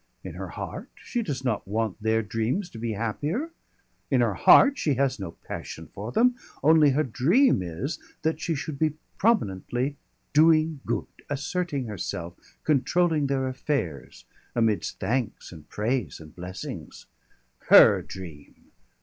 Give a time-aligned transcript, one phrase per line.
[0.23, 3.51] In her heart she does not want their dreams to be happier,
[4.09, 8.55] in her heart she has no passion for them, only her dream is that she
[8.55, 9.97] should be prominently
[10.33, 12.33] doing good, asserting herself,
[12.63, 14.25] controlling their affairs
[14.55, 17.05] amidst thanks and praise and blessings.
[17.69, 18.55] Her dream!